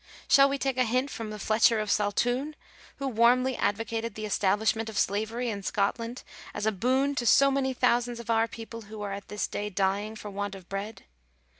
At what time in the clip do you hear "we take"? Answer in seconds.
0.49-0.77